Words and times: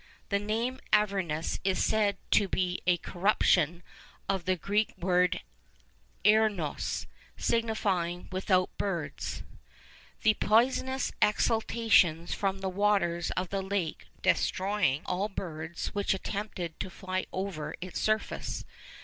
The 0.29 0.39
name 0.39 0.79
Avernus 0.91 1.59
is 1.63 1.83
said 1.85 2.17
to 2.31 2.47
be 2.47 2.81
a 2.87 2.97
corruption 2.97 3.83
of 4.27 4.45
the 4.45 4.55
Greek 4.55 4.97
word 4.97 5.41
Aornos, 6.25 7.05
signifying 7.37 8.27
'without 8.31 8.75
birds,' 8.79 9.43
the 10.23 10.33
poisonous 10.33 11.11
exhalations 11.21 12.33
from 12.33 12.61
the 12.61 12.67
waters 12.69 13.29
of 13.37 13.49
the 13.49 13.61
lake 13.61 14.07
destroying 14.23 15.03
all 15.05 15.29
birds 15.29 15.89
which 15.89 16.15
attempted 16.15 16.79
to 16.79 16.89
fly 16.89 17.27
over 17.31 17.75
its 17.79 17.99
surface. 18.01 18.65